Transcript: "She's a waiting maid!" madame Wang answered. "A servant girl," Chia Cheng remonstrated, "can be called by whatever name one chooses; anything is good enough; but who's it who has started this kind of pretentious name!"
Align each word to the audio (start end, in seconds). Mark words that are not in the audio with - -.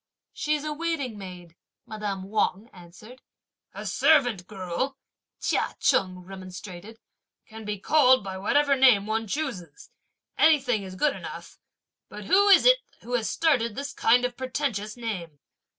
"She's 0.33 0.63
a 0.63 0.73
waiting 0.73 1.15
maid!" 1.15 1.55
madame 1.85 2.23
Wang 2.23 2.71
answered. 2.73 3.21
"A 3.71 3.85
servant 3.85 4.47
girl," 4.47 4.97
Chia 5.39 5.75
Cheng 5.79 6.21
remonstrated, 6.23 6.99
"can 7.45 7.65
be 7.65 7.77
called 7.77 8.23
by 8.23 8.39
whatever 8.39 8.75
name 8.75 9.05
one 9.05 9.27
chooses; 9.27 9.91
anything 10.39 10.81
is 10.81 10.95
good 10.95 11.15
enough; 11.15 11.59
but 12.09 12.25
who's 12.25 12.65
it 12.65 12.79
who 13.01 13.13
has 13.13 13.29
started 13.29 13.75
this 13.75 13.93
kind 13.93 14.25
of 14.25 14.35
pretentious 14.35 14.97
name!" 14.97 15.39